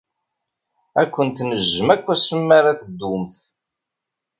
[1.01, 3.37] Ad kent-nejjem akk asmi ara teddumt.